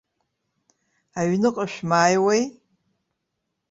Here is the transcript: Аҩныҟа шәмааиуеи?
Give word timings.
Аҩныҟа 1.19 1.65
шәмааиуеи? 1.71 2.43